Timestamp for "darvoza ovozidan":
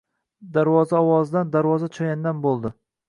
0.55-1.51